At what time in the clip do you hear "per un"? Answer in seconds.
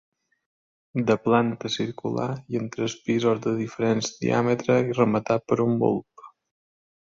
5.53-5.81